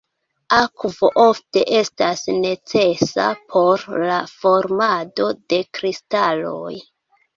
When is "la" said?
4.13-4.19